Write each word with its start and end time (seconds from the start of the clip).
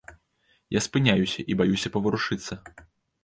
Я 0.77 0.81
спыняюся 0.85 1.45
і 1.53 1.57
баюся 1.61 1.93
паварушыцца. 1.97 2.53